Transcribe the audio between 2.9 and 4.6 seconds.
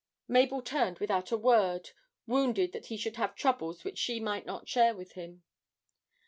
should have troubles which she might